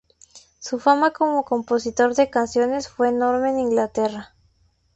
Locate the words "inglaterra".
3.59-4.33